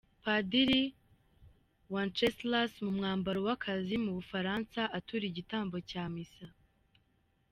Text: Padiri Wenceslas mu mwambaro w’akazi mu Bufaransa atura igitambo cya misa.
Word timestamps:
Padiri 0.23 0.83
Wenceslas 1.93 2.71
mu 2.85 2.91
mwambaro 2.97 3.39
w’akazi 3.47 3.95
mu 4.03 4.11
Bufaransa 4.17 4.81
atura 4.97 5.23
igitambo 5.27 5.75
cya 5.89 6.03
misa. 6.13 6.47